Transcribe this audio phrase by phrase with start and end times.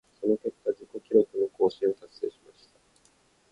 [0.19, 2.79] その結果、自己記録の更新を達成しました。